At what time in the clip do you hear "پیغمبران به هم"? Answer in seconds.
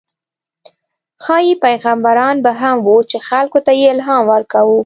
1.63-2.75